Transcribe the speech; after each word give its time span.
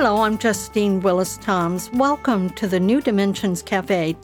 Hello, 0.00 0.22
I'm 0.22 0.38
Justine 0.38 1.00
Willis 1.00 1.38
Toms. 1.38 1.90
Welcome 1.92 2.50
to 2.50 2.68
the 2.68 2.78
New 2.78 3.00
Dimensions 3.00 3.62
Cafe. 3.62 4.14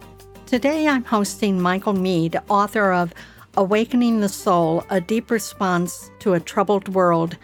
Today 0.47 0.87
I'm 0.87 1.03
hosting 1.03 1.61
Michael 1.61 1.95
Meade, 1.95 2.39
author 2.49 2.93
of 2.93 3.13
Awakening 3.57 4.21
the 4.21 4.29
Soul 4.29 4.85
A 4.91 5.01
Deep 5.01 5.33
Response 5.33 6.13
to 6.21 6.35
a 6.35 6.39
Troubled 6.39 6.87
World, 6.87 7.37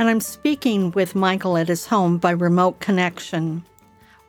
and 0.00 0.08
I'm 0.08 0.18
speaking 0.18 0.90
with 0.90 1.14
Michael 1.14 1.56
at 1.56 1.68
his 1.68 1.86
home 1.86 2.18
by 2.18 2.32
remote 2.32 2.80
connection. 2.80 3.62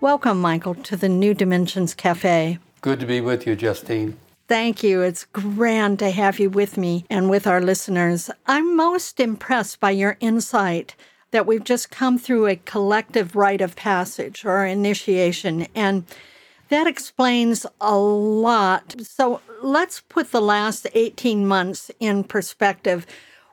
Welcome, 0.02 0.40
Michael, 0.40 0.76
to 0.76 0.96
the 0.96 1.10
New 1.10 1.34
Dimensions 1.34 1.96
Cafe. 1.96 2.60
Good 2.82 3.00
to 3.00 3.08
be 3.08 3.22
with 3.22 3.48
you, 3.48 3.56
Justine. 3.56 4.20
Thank 4.48 4.84
you. 4.84 5.02
It's 5.02 5.26
grand 5.26 5.98
to 5.98 6.12
have 6.12 6.38
you 6.40 6.52
with 6.52 6.78
me 6.78 7.06
and 7.10 7.28
with 7.28 7.48
our 7.48 7.60
listeners. 7.60 8.30
I'm 8.46 8.78
most 8.78 9.20
impressed 9.20 9.80
by 9.80 9.90
your 9.90 10.16
insight 10.20 10.96
that 11.32 11.46
we've 11.46 11.64
just 11.64 11.92
come 11.92 12.18
through 12.18 12.48
a 12.48 12.56
collective 12.56 13.36
rite 13.36 13.62
of 13.62 13.76
passage 13.76 14.46
or 14.46 14.66
initiation. 14.66 15.68
And 15.76 16.06
that 16.70 16.88
explains 16.88 17.66
a 17.80 17.98
lot. 17.98 18.96
So 19.02 19.42
let's 19.62 20.02
put 20.02 20.32
the 20.32 20.42
last 20.42 20.88
18 20.94 21.48
months 21.48 21.92
in 22.00 22.24
perspective. 22.24 23.06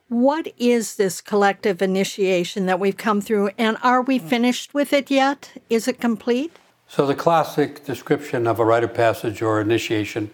What 0.09 0.53
is 0.59 0.97
this 0.97 1.21
collective 1.21 1.81
initiation 1.81 2.67
that 2.67 2.79
we've 2.79 2.97
come 2.97 3.21
through, 3.21 3.51
and 3.57 3.79
are 3.83 4.03
we 4.03 4.19
finished 4.19 4.75
with 4.75 4.93
it 4.93 5.11
yet? 5.11 5.51
Is 5.71 5.89
it 5.89 5.99
complete? 5.99 6.53
So, 6.87 7.07
the 7.07 7.15
classic 7.15 7.85
description 7.87 8.47
of 8.47 8.61
a 8.61 8.65
rite 8.65 8.85
of 8.85 8.93
passage 8.93 9.41
or 9.41 9.61
initiation 9.61 10.31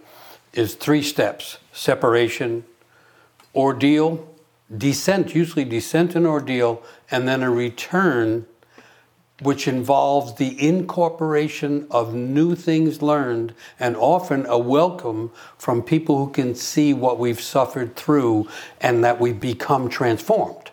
is 0.53 0.75
three 0.75 1.03
steps 1.03 1.59
separation, 1.73 2.65
ordeal, 3.55 4.29
descent, 4.77 5.35
usually 5.35 5.65
descent 5.65 6.15
and 6.15 6.27
ordeal, 6.27 6.83
and 7.11 7.27
then 7.27 7.43
a 7.43 7.51
return, 7.51 8.47
which 9.41 9.67
involves 9.67 10.35
the 10.35 10.61
incorporation 10.61 11.87
of 11.91 12.15
new 12.15 12.55
things 12.55 13.01
learned 13.01 13.55
and 13.79 13.97
often 13.97 14.45
a 14.47 14.59
welcome 14.59 15.31
from 15.57 15.83
people 15.83 16.25
who 16.25 16.31
can 16.31 16.55
see 16.55 16.93
what 16.93 17.19
we've 17.19 17.41
suffered 17.41 17.97
through 17.97 18.47
and 18.81 19.03
that 19.03 19.19
we've 19.19 19.41
become 19.41 19.89
transformed. 19.89 20.71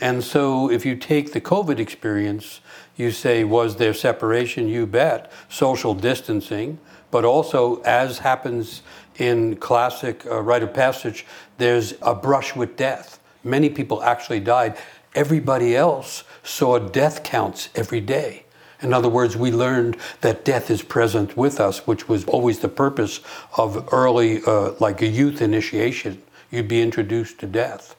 And 0.00 0.24
so, 0.24 0.70
if 0.70 0.86
you 0.86 0.96
take 0.96 1.32
the 1.32 1.42
COVID 1.42 1.78
experience, 1.78 2.60
you 2.96 3.10
say, 3.10 3.44
was 3.44 3.76
there 3.76 3.92
separation? 3.92 4.66
You 4.66 4.86
bet. 4.86 5.30
Social 5.50 5.94
distancing, 5.94 6.78
but 7.10 7.24
also, 7.24 7.80
as 7.82 8.18
happens 8.18 8.82
in 9.16 9.56
classic 9.56 10.24
uh, 10.26 10.40
rite 10.40 10.62
of 10.62 10.72
passage, 10.72 11.26
there's 11.58 11.94
a 12.02 12.14
brush 12.14 12.56
with 12.56 12.76
death. 12.76 13.18
Many 13.44 13.68
people 13.70 14.02
actually 14.02 14.40
died. 14.40 14.76
Everybody 15.14 15.76
else 15.76 16.24
saw 16.42 16.78
death 16.78 17.22
counts 17.22 17.68
every 17.74 18.00
day. 18.00 18.44
In 18.82 18.94
other 18.94 19.08
words, 19.08 19.36
we 19.36 19.50
learned 19.50 19.96
that 20.22 20.44
death 20.44 20.70
is 20.70 20.82
present 20.82 21.36
with 21.36 21.60
us, 21.60 21.86
which 21.86 22.08
was 22.08 22.24
always 22.24 22.60
the 22.60 22.68
purpose 22.68 23.20
of 23.56 23.88
early, 23.92 24.42
uh, 24.46 24.72
like 24.80 25.02
a 25.02 25.06
youth 25.06 25.42
initiation. 25.42 26.22
You'd 26.50 26.68
be 26.68 26.80
introduced 26.80 27.38
to 27.40 27.46
death. 27.46 27.94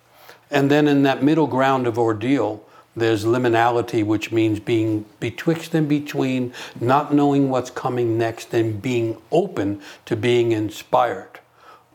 And 0.50 0.72
then 0.72 0.88
in 0.88 1.04
that 1.04 1.23
middle 1.23 1.48
ground 1.48 1.86
of 1.86 2.00
ordeal, 2.00 2.64
there's 2.95 3.23
liminality, 3.23 4.05
which 4.05 4.31
means 4.31 4.59
being 4.59 5.05
betwixt 5.19 5.73
and 5.73 5.87
between, 5.87 6.53
not 6.79 7.13
knowing 7.13 7.49
what's 7.49 7.69
coming 7.69 8.17
next, 8.17 8.53
and 8.53 8.81
being 8.81 9.21
open 9.31 9.81
to 10.05 10.15
being 10.15 10.52
inspired. 10.52 11.39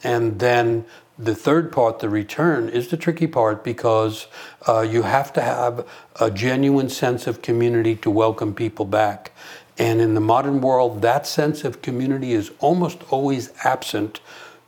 And 0.02 0.38
then 0.38 0.86
the 1.18 1.34
third 1.34 1.72
part, 1.72 1.98
the 1.98 2.08
return, 2.08 2.68
is 2.68 2.88
the 2.88 2.96
tricky 2.96 3.26
part 3.26 3.64
because 3.64 4.26
uh, 4.68 4.80
you 4.80 5.02
have 5.02 5.32
to 5.34 5.40
have 5.40 5.86
a 6.20 6.30
genuine 6.30 6.88
sense 6.88 7.26
of 7.26 7.42
community 7.42 7.96
to 7.96 8.10
welcome 8.10 8.54
people 8.54 8.84
back. 8.84 9.32
And 9.78 10.00
in 10.00 10.14
the 10.14 10.20
modern 10.20 10.60
world, 10.60 11.02
that 11.02 11.26
sense 11.26 11.64
of 11.64 11.82
community 11.82 12.32
is 12.32 12.50
almost 12.60 13.02
always 13.10 13.52
absent. 13.64 14.20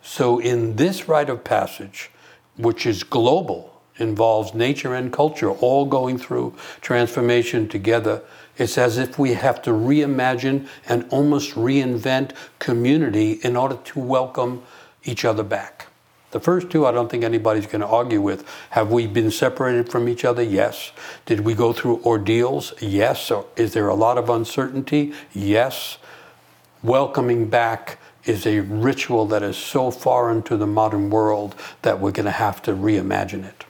So, 0.02 0.38
in 0.38 0.76
this 0.76 1.08
rite 1.08 1.30
of 1.30 1.44
passage, 1.44 2.10
which 2.56 2.84
is 2.84 3.02
global, 3.02 3.77
involves 3.98 4.54
nature 4.54 4.94
and 4.94 5.12
culture 5.12 5.50
all 5.50 5.84
going 5.84 6.19
through 6.19 6.54
transformation 6.81 7.69
together. 7.69 8.22
It's 8.56 8.78
as 8.78 8.98
if 8.98 9.19
we 9.19 9.34
have 9.34 9.62
to 9.62 9.70
reimagine 9.70 10.66
and 10.88 11.06
almost 11.10 11.54
reinvent 11.54 12.32
community 12.58 13.32
in 13.42 13.56
order 13.56 13.76
to 13.76 14.00
welcome 14.00 14.62
each 15.04 15.25
other 15.25 15.42
back. 15.42 15.87
The 16.31 16.41
first 16.41 16.69
two, 16.69 16.84
I 16.84 16.92
don't 16.92 17.10
think 17.10 17.25
anybody's 17.25 17.66
going 17.66 17.81
to 17.81 17.87
argue 17.87 18.20
with. 18.20 18.47
Have 18.70 18.91
we 18.91 19.06
been 19.06 19.31
separated 19.31 19.88
from 19.88 20.08
each 20.08 20.25
other? 20.26 20.42
Yes. 20.42 20.92
Did 21.25 21.41
we 21.41 21.54
go 21.54 21.72
through 21.72 22.03
ordeals? 22.04 22.75
Yes. 22.81 23.32
is 23.56 23.72
there 23.72 23.88
a 23.88 23.94
lot 23.94 24.19
of 24.19 24.28
uncertainty? 24.28 25.14
Yes. 25.32 25.97
Welcoming 26.82 27.48
back 27.48 27.98
is 28.25 28.47
a 28.47 28.60
ritual 28.60 29.25
that 29.26 29.42
is 29.42 29.56
so 29.56 29.91
foreign 29.91 30.42
to 30.42 30.56
the 30.58 30.66
modern 30.66 31.08
world 31.08 31.54
that 31.81 31.98
we're 31.98 32.12
going 32.12 32.26
to 32.26 32.31
have 32.31 32.60
to 32.62 32.72
reimagine 32.72 33.44
it. 33.44 33.64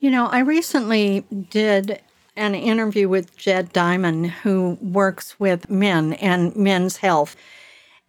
You 0.00 0.10
know, 0.10 0.28
I 0.28 0.38
recently 0.38 1.26
did 1.50 2.00
an 2.34 2.54
interview 2.54 3.06
with 3.06 3.36
Jed 3.36 3.70
Diamond, 3.70 4.30
who 4.30 4.78
works 4.80 5.38
with 5.38 5.68
men 5.68 6.14
and 6.14 6.56
men's 6.56 6.96
health. 6.96 7.36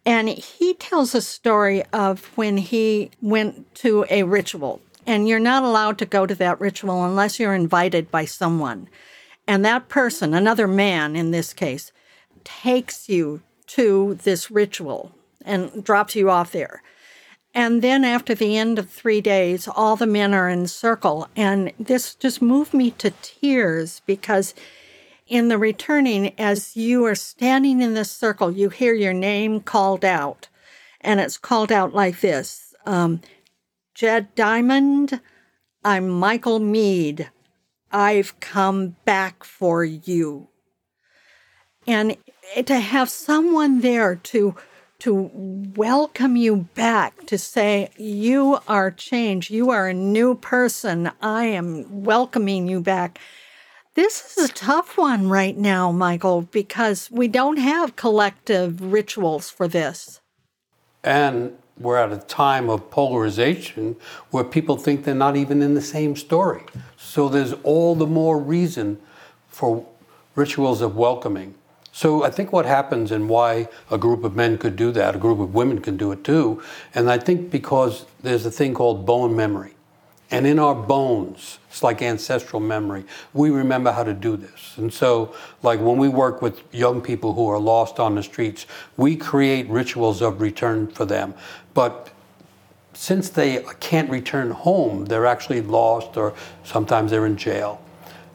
And 0.06 0.30
he 0.30 0.74
tells 0.76 1.14
a 1.14 1.22
story 1.22 1.84
of 1.92 2.26
when 2.38 2.56
he 2.56 3.12
went 3.22 3.76
to 3.76 4.06
a 4.10 4.24
ritual. 4.24 4.82
And 5.06 5.28
you're 5.28 5.38
not 5.38 5.64
allowed 5.64 5.98
to 5.98 6.06
go 6.06 6.26
to 6.26 6.36
that 6.36 6.62
ritual 6.62 7.04
unless 7.04 7.42
you're 7.42 7.54
invited 7.54 8.10
by 8.10 8.24
someone. 8.24 8.88
And 9.46 9.66
that 9.66 9.90
person, 9.90 10.34
another 10.34 10.70
man 10.70 11.18
in 11.18 11.32
this 11.32 11.52
case, 11.52 11.92
takes 12.46 13.10
you 13.10 13.42
to 13.68 14.18
this 14.24 14.50
ritual 14.50 15.12
and 15.44 15.84
drops 15.84 16.16
you 16.16 16.30
off 16.30 16.54
there. 16.54 16.84
And 17.54 17.82
then 17.82 18.06
after 18.06 18.34
the 18.34 18.58
end 18.58 18.80
of 18.80 18.90
three 18.90 19.20
days, 19.20 19.68
all 19.68 19.96
the 19.96 20.08
men 20.08 20.34
are 20.34 20.48
in 20.48 20.68
circle. 20.68 21.28
And 21.36 21.74
this 21.78 22.16
just 22.16 22.42
moved 22.42 22.74
me 22.74 22.92
to 22.92 23.12
tears 23.22 24.02
because 24.06 24.54
in 25.28 25.50
the 25.50 25.58
returning, 25.58 26.38
as 26.40 26.78
you 26.78 27.06
are 27.06 27.16
standing 27.16 27.82
in 27.82 27.94
this 27.94 28.12
circle, 28.12 28.52
you 28.52 28.70
hear 28.70 28.94
your 28.94 29.14
name 29.14 29.60
called 29.60 30.06
out. 30.06 30.48
And 31.02 31.20
it's 31.20 31.38
called 31.38 31.72
out 31.72 31.94
like 31.94 32.22
this 32.22 32.74
um, 32.86 33.22
Jed 33.94 34.34
Diamond, 34.36 35.20
I'm 35.84 36.10
Michael 36.10 36.60
Meade. 36.60 37.30
I've 37.92 38.40
come 38.40 38.96
back 39.04 39.44
for 39.44 39.84
you. 39.84 40.48
And 41.86 42.16
to 42.66 42.80
have 42.80 43.10
someone 43.10 43.82
there 43.82 44.16
to 44.16 44.56
to 45.02 45.32
welcome 45.76 46.36
you 46.36 46.68
back, 46.76 47.26
to 47.26 47.36
say, 47.36 47.90
You 47.98 48.60
are 48.68 48.92
changed. 48.92 49.50
You 49.50 49.72
are 49.72 49.88
a 49.88 49.96
new 49.96 50.36
person. 50.36 51.12
I 51.22 51.46
am 51.46 52.04
welcoming 52.04 52.68
you 52.68 52.82
back. 52.82 53.20
This 53.96 54.38
is 54.38 54.50
a 54.50 54.54
tough 54.54 55.00
one 55.00 55.28
right 55.28 55.58
now, 55.58 55.92
Michael, 55.92 56.44
because 56.44 57.10
we 57.10 57.28
don't 57.28 57.58
have 57.58 57.96
collective 57.96 58.80
rituals 58.80 59.50
for 59.50 59.68
this. 59.68 60.22
And 61.04 61.58
we're 61.80 61.98
at 61.98 62.14
a 62.14 62.18
time 62.18 62.70
of 62.70 62.92
polarization 62.92 63.96
where 64.30 64.44
people 64.44 64.78
think 64.78 65.04
they're 65.04 65.16
not 65.16 65.36
even 65.36 65.64
in 65.64 65.74
the 65.74 65.82
same 65.82 66.16
story. 66.16 66.64
So 66.96 67.28
there's 67.28 67.54
all 67.64 67.96
the 67.96 68.06
more 68.06 68.38
reason 68.38 69.00
for 69.48 69.84
rituals 70.36 70.80
of 70.80 70.96
welcoming. 70.96 71.56
So 71.92 72.24
I 72.24 72.30
think 72.30 72.54
what 72.54 72.66
happens 72.66 73.12
and 73.12 73.28
why 73.28 73.68
a 73.90 73.98
group 73.98 74.24
of 74.24 74.36
men 74.36 74.58
could 74.58 74.76
do 74.76 74.92
that, 74.94 75.16
a 75.16 75.20
group 75.20 75.40
of 75.40 75.54
women 75.54 75.82
can 75.82 75.98
do 75.98 76.12
it 76.12 76.24
too, 76.24 76.62
and 76.96 77.10
I 77.12 77.18
think 77.18 77.52
because 77.52 78.06
there's 78.22 78.46
a 78.46 78.52
thing 78.52 78.74
called 78.74 79.06
bone 79.06 79.36
memory. 79.36 79.76
And 80.34 80.48
in 80.48 80.60
our 80.60 80.74
bones, 80.74 81.60
it's 81.70 81.84
like 81.84 82.02
ancestral 82.02 82.62
memory, 82.62 83.04
we 83.34 83.50
remember 83.50 83.92
how 83.92 84.04
to 84.04 84.14
do 84.14 84.38
this. 84.38 84.78
And 84.78 84.94
so, 84.94 85.36
like 85.62 85.82
when 85.82 85.98
we 85.98 86.08
work 86.08 86.42
with 86.42 86.62
young 86.74 87.02
people 87.02 87.34
who 87.34 87.50
are 87.50 87.60
lost 87.60 88.00
on 88.00 88.16
the 88.16 88.24
streets, 88.24 88.66
we 88.96 89.18
create 89.18 89.70
rituals 89.70 90.22
of 90.22 90.40
return 90.40 90.88
for 90.88 91.04
them. 91.04 91.34
But 91.74 92.12
since 92.94 93.30
they 93.30 93.66
can't 93.82 94.10
return 94.10 94.52
home, 94.52 95.06
they're 95.06 95.26
actually 95.26 95.62
lost 95.62 96.16
or 96.16 96.34
sometimes 96.64 97.12
they're 97.12 97.26
in 97.26 97.36
jail. 97.36 97.82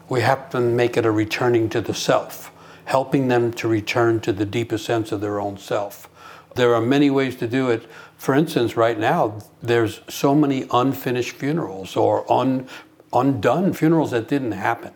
We 0.07 0.21
have 0.21 0.51
to 0.51 0.59
make 0.59 0.97
it 0.97 1.05
a 1.05 1.11
returning 1.11 1.67
to 1.69 1.81
the 1.81 1.95
self 1.95 2.51
helping 2.87 3.27
them 3.27 3.51
to 3.51 3.67
return 3.67 4.17
to 4.17 4.31
the 4.31 4.45
deepest 4.45 4.85
sense 4.85 5.11
of 5.11 5.19
their 5.19 5.41
own 5.41 5.57
self. 5.57 6.09
There 6.55 6.73
are 6.73 6.81
many 6.81 7.09
ways 7.09 7.35
to 7.35 7.47
do 7.47 7.69
it. 7.69 7.83
For 8.15 8.33
instance, 8.33 8.77
right 8.77 8.97
now, 8.97 9.39
there's 9.61 9.99
so 10.07 10.33
many 10.33 10.65
unfinished 10.71 11.35
funerals 11.35 11.97
or 11.97 12.31
un, 12.31 12.65
undone 13.11 13.73
funerals 13.73 14.11
that 14.11 14.29
didn't 14.29 14.53
happen. 14.53 14.93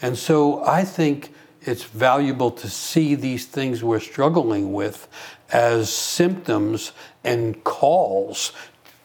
And 0.00 0.16
so 0.16 0.64
I 0.64 0.82
think 0.84 1.34
it's 1.60 1.84
valuable 1.84 2.50
to 2.52 2.70
see 2.70 3.14
these 3.14 3.44
things 3.44 3.84
we're 3.84 4.00
struggling 4.00 4.72
with 4.72 5.06
as 5.52 5.92
symptoms 5.92 6.92
and 7.22 7.62
calls 7.64 8.52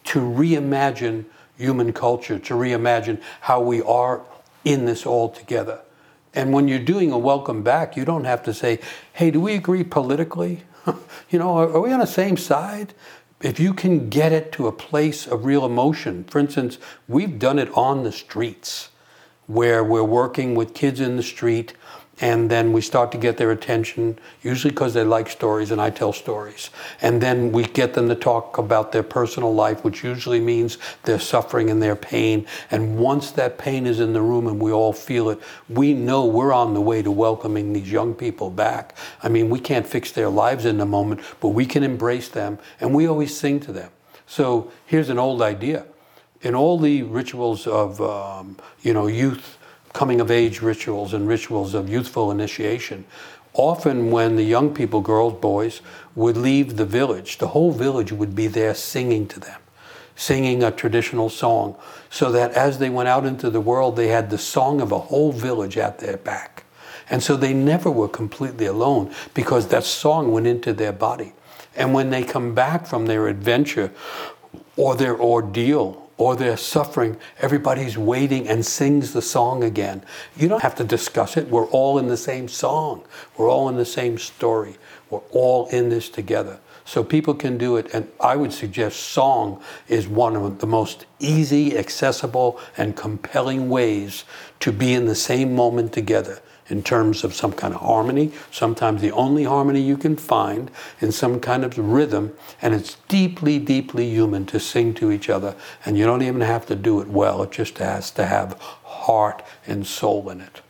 to 0.06 0.20
reimagine 0.20 1.26
human 1.58 1.92
culture, 1.92 2.40
to 2.40 2.54
reimagine 2.54 3.22
how 3.42 3.60
we 3.60 3.82
are 3.82 4.22
in 4.64 4.86
this 4.86 5.06
all 5.06 5.28
together. 5.28 5.82
And 6.34 6.54
when 6.54 6.68
you're 6.68 6.80
doing 6.80 7.12
a 7.12 7.18
welcome 7.18 7.62
back, 7.62 7.98
you 7.98 8.06
don't 8.06 8.24
have 8.24 8.44
to 8.44 8.54
say, 8.54 8.80
hey, 9.14 9.32
do 9.32 9.42
we 9.42 9.56
agree 9.56 9.84
politically? 9.84 10.64
you 11.30 11.40
know, 11.40 11.58
are, 11.58 11.70
are 11.70 11.82
we 11.82 11.92
on 11.92 12.00
the 12.00 12.08
same 12.08 12.38
side? 12.38 12.94
If 13.42 13.60
you 13.60 13.74
can 13.74 14.10
get 14.10 14.32
it 14.32 14.52
to 14.54 14.68
a 14.68 14.72
place 14.72 15.28
of 15.28 15.46
real 15.46 15.66
emotion, 15.66 16.24
for 16.26 16.40
instance, 16.40 16.78
we've 17.08 17.40
done 17.40 17.60
it 17.60 17.70
on 17.76 18.04
the 18.04 18.12
streets 18.12 18.90
where 19.48 19.84
we're 19.84 20.04
working 20.04 20.56
with 20.56 20.74
kids 20.74 21.02
in 21.02 21.18
the 21.18 21.24
street 21.24 21.74
and 22.22 22.52
then 22.52 22.72
we 22.72 22.82
start 22.82 23.12
to 23.12 23.18
get 23.18 23.38
their 23.38 23.50
attention, 23.50 24.20
usually 24.44 24.72
because 24.72 24.94
they 24.94 25.04
like 25.04 25.28
stories 25.28 25.72
and 25.72 25.82
I 25.82 25.90
tell 25.90 26.14
stories. 26.14 26.70
And 27.02 27.20
then 27.20 27.52
we 27.52 27.64
get 27.64 27.96
them 27.96 28.08
to 28.10 28.16
talk 28.16 28.60
about 28.60 28.92
their 28.92 29.02
personal 29.02 29.56
life, 29.56 29.84
which 29.84 30.04
usually 30.04 30.40
means 30.40 30.78
their 31.04 31.20
suffering 31.20 31.72
and 31.72 31.82
their 31.82 31.96
pain. 31.96 32.46
And 32.70 33.00
once 33.00 33.32
that 33.32 33.58
pain 33.58 33.88
is 33.88 34.00
in 34.00 34.14
the 34.14 34.22
room 34.22 34.46
and 34.46 34.62
we 34.62 34.72
all 34.72 34.94
feel 34.94 35.32
it, 35.32 35.40
we 35.68 35.96
know 35.96 36.24
we're 36.24 36.54
on 36.54 36.76
the 36.76 36.82
way 36.82 37.02
to 37.02 37.10
welcoming 37.10 37.74
these 37.74 37.92
young 37.92 38.14
people 38.14 38.52
back. 38.52 38.96
I 39.24 39.28
mean, 39.28 39.50
we 39.50 39.60
can't 39.60 39.88
fix 39.88 40.12
their 40.12 40.30
lives 40.30 40.66
in 40.66 40.78
the 40.78 40.86
moment, 40.86 41.22
but 41.40 41.50
we 41.50 41.66
can 41.66 41.82
embrace 41.82 42.30
them, 42.30 42.60
and 42.80 42.94
we 42.94 43.08
always 43.08 43.36
sing 43.36 43.60
to 43.62 43.72
them. 43.72 43.90
So 44.28 44.72
here's 44.86 45.10
an 45.10 45.18
old 45.18 45.42
idea. 45.42 45.86
In 46.42 46.54
all 46.54 46.78
the 46.78 47.02
rituals 47.04 47.66
of, 47.66 48.00
um, 48.00 48.58
you 48.82 48.94
know, 48.94 49.08
youth 49.08 49.58
coming 49.94 50.22
of 50.22 50.32
age 50.32 50.62
rituals 50.62 51.14
and 51.14 51.28
rituals 51.28 51.74
of 51.74 51.90
youthful 51.90 52.32
initiation. 52.32 53.06
Often, 53.54 54.12
when 54.12 54.38
the 54.38 54.44
young 54.44 54.74
people, 54.74 55.02
girls, 55.02 55.34
boys, 55.42 55.82
would 56.16 56.38
leave 56.38 56.78
the 56.78 56.86
village, 56.86 57.38
the 57.38 57.50
whole 57.50 57.72
village 57.72 58.12
would 58.12 58.34
be 58.34 58.48
there 58.48 58.74
singing 58.74 59.28
to 59.28 59.40
them, 59.40 59.60
singing 60.16 60.64
a 60.64 60.72
traditional 60.72 61.30
song, 61.30 61.76
so 62.10 62.32
that 62.32 62.52
as 62.54 62.80
they 62.80 62.90
went 62.90 63.10
out 63.10 63.26
into 63.26 63.50
the 63.50 63.60
world, 63.60 63.96
they 63.98 64.08
had 64.08 64.30
the 64.30 64.38
song 64.38 64.80
of 64.80 64.92
a 64.92 65.00
whole 65.00 65.34
village 65.34 65.78
at 65.78 66.00
their 66.00 66.18
back. 66.18 66.64
And 67.10 67.22
so 67.22 67.36
they 67.36 67.54
never 67.54 67.92
were 67.92 68.08
completely 68.08 68.68
alone 68.68 69.14
because 69.34 69.68
that 69.68 69.84
song 69.84 70.32
went 70.32 70.48
into 70.48 70.72
their 70.72 70.94
body. 70.94 71.34
And 71.76 71.94
when 71.94 72.10
they 72.10 72.24
come 72.24 72.56
back 72.56 72.88
from 72.88 73.06
their 73.06 73.28
adventure 73.28 73.92
or 74.78 74.96
their 74.96 75.20
ordeal 75.20 76.01
or 76.18 76.36
they're 76.36 76.58
suffering, 76.58 77.18
everybody's 77.40 77.98
waiting 77.98 78.48
and 78.48 78.66
sings 78.66 79.14
the 79.14 79.22
song 79.22 79.64
again. 79.64 80.04
You 80.36 80.48
don't 80.48 80.62
have 80.62 80.76
to 80.76 80.84
discuss 80.84 81.38
it. 81.38 81.48
We're 81.48 81.68
all 81.68 81.98
in 81.98 82.08
the 82.08 82.18
same 82.18 82.48
song, 82.48 83.04
we're 83.38 83.50
all 83.50 83.70
in 83.70 83.76
the 83.76 83.86
same 83.86 84.18
story, 84.18 84.78
we're 85.10 85.20
all 85.32 85.68
in 85.68 85.90
this 85.90 86.10
together. 86.10 86.60
So 86.84 87.04
people 87.04 87.34
can 87.34 87.58
do 87.58 87.78
it, 87.78 87.94
and 87.94 88.12
I 88.20 88.36
would 88.36 88.52
suggest 88.52 89.00
song 89.00 89.62
is 89.88 90.08
one 90.08 90.36
of 90.36 90.60
the 90.60 90.68
most 90.68 91.06
easy, 91.20 91.78
accessible, 91.78 92.60
and 92.76 92.96
compelling 92.96 93.70
ways 93.70 94.26
to 94.62 94.72
be 94.72 94.94
in 94.94 95.06
the 95.06 95.16
same 95.16 95.56
moment 95.56 95.94
together 95.94 96.42
in 96.72 96.82
terms 96.82 97.24
of 97.24 97.36
some 97.36 97.52
kind 97.52 97.74
of 97.74 97.82
harmony, 97.82 98.32
sometimes 98.50 99.02
the 99.02 99.12
only 99.12 99.44
harmony 99.44 99.82
you 99.82 99.98
can 99.98 100.16
find 100.16 100.72
in 101.02 101.12
some 101.12 101.40
kind 101.40 101.64
of 101.64 101.78
rhythm. 101.78 102.34
And 102.62 102.74
it's 102.74 102.96
deeply, 103.08 103.60
deeply 103.60 104.10
human 104.10 104.46
to 104.48 104.60
sing 104.60 104.94
to 104.96 105.12
each 105.12 105.30
other. 105.30 105.56
And 105.86 105.98
you 105.98 106.06
don't 106.06 106.24
even 106.24 106.42
have 106.42 106.66
to 106.68 106.76
do 106.76 107.02
it 107.02 107.10
well, 107.10 107.44
it 107.44 107.52
just 107.52 107.78
has 107.80 108.10
to 108.12 108.26
have 108.26 108.60
heart 108.84 109.44
and 109.68 109.86
soul 109.86 110.30
in 110.30 110.42
it. 110.42 110.62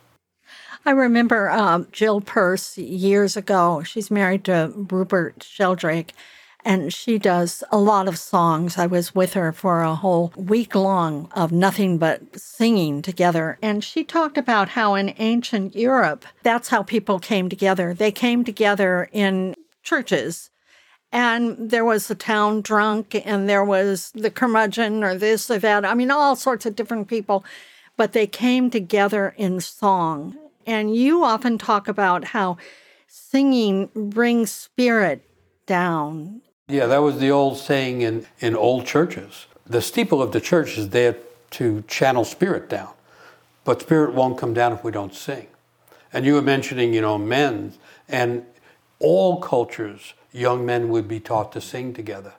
I 0.84 0.90
remember 0.90 1.48
um, 1.48 1.86
Jill 1.92 2.20
Purce 2.20 2.76
years 2.76 3.36
ago. 3.36 3.84
She's 3.84 4.10
married 4.10 4.44
to 4.46 4.72
Rupert 4.74 5.44
Sheldrake, 5.44 6.12
and 6.64 6.92
she 6.92 7.18
does 7.18 7.64
a 7.72 7.78
lot 7.78 8.08
of 8.08 8.18
songs. 8.18 8.78
I 8.78 8.86
was 8.86 9.14
with 9.14 9.34
her 9.34 9.52
for 9.52 9.82
a 9.82 9.94
whole 9.94 10.32
week 10.36 10.74
long 10.74 11.28
of 11.32 11.50
nothing 11.50 11.98
but 11.98 12.38
singing 12.38 13.02
together. 13.02 13.58
And 13.60 13.82
she 13.82 14.04
talked 14.04 14.38
about 14.38 14.70
how 14.70 14.94
in 14.94 15.14
ancient 15.18 15.74
Europe, 15.74 16.24
that's 16.42 16.68
how 16.68 16.82
people 16.82 17.18
came 17.18 17.48
together. 17.48 17.94
They 17.94 18.12
came 18.12 18.44
together 18.44 19.08
in 19.12 19.54
churches. 19.82 20.50
And 21.10 21.70
there 21.70 21.84
was 21.84 22.08
the 22.08 22.14
town 22.14 22.62
drunk, 22.62 23.20
and 23.26 23.46
there 23.46 23.64
was 23.64 24.12
the 24.14 24.30
curmudgeon, 24.30 25.04
or 25.04 25.14
this 25.14 25.50
or 25.50 25.58
that. 25.58 25.84
I 25.84 25.92
mean, 25.92 26.10
all 26.10 26.36
sorts 26.36 26.64
of 26.64 26.74
different 26.74 27.08
people. 27.08 27.44
But 27.98 28.12
they 28.12 28.26
came 28.26 28.70
together 28.70 29.34
in 29.36 29.60
song. 29.60 30.38
And 30.66 30.96
you 30.96 31.24
often 31.24 31.58
talk 31.58 31.86
about 31.88 32.24
how 32.24 32.56
singing 33.08 33.90
brings 33.94 34.50
spirit 34.50 35.28
down 35.66 36.40
yeah, 36.68 36.86
that 36.86 36.98
was 36.98 37.18
the 37.18 37.30
old 37.30 37.58
saying 37.58 38.02
in, 38.02 38.26
in 38.40 38.56
old 38.56 38.86
churches. 38.86 39.46
The 39.66 39.82
steeple 39.82 40.22
of 40.22 40.32
the 40.32 40.40
church 40.40 40.78
is 40.78 40.88
there 40.88 41.16
to 41.50 41.82
channel 41.86 42.24
spirit 42.24 42.70
down, 42.70 42.90
but 43.64 43.82
spirit 43.82 44.14
won't 44.14 44.38
come 44.38 44.54
down 44.54 44.72
if 44.72 44.82
we 44.82 44.90
don't 44.90 45.14
sing. 45.14 45.48
And 46.12 46.24
you 46.24 46.34
were 46.34 46.42
mentioning, 46.42 46.94
you 46.94 47.00
know, 47.00 47.18
men, 47.18 47.74
and 48.08 48.46
all 49.00 49.40
cultures, 49.40 50.14
young 50.32 50.64
men 50.64 50.88
would 50.88 51.08
be 51.08 51.20
taught 51.20 51.52
to 51.52 51.60
sing 51.60 51.92
together 51.92 52.32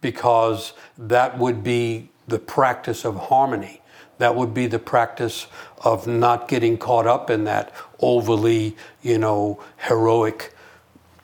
because 0.00 0.72
that 0.98 1.38
would 1.38 1.62
be 1.62 2.08
the 2.26 2.38
practice 2.38 3.04
of 3.04 3.16
harmony. 3.28 3.80
That 4.18 4.34
would 4.34 4.54
be 4.54 4.66
the 4.66 4.78
practice 4.78 5.46
of 5.84 6.06
not 6.06 6.48
getting 6.48 6.78
caught 6.78 7.06
up 7.06 7.30
in 7.30 7.44
that 7.44 7.72
overly, 8.00 8.76
you 9.02 9.18
know, 9.18 9.62
heroic 9.76 10.52